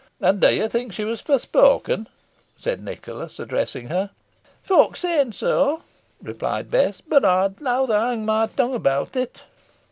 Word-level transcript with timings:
"And 0.19 0.43
you 0.43 0.67
think 0.67 0.93
she 0.93 1.03
was 1.03 1.21
forespoken?" 1.21 2.07
said 2.57 2.83
Nicholas, 2.83 3.37
addressing 3.39 3.89
her. 3.89 4.09
"Folk 4.63 4.97
sayn 4.97 5.31
so," 5.31 5.83
replied 6.23 6.71
Bess; 6.71 7.01
"boh 7.01 7.19
I'd 7.23 7.61
leyther 7.61 7.99
howd 7.99 8.17
my 8.21 8.47
tung 8.47 8.73
about 8.73 9.15
it." 9.15 9.41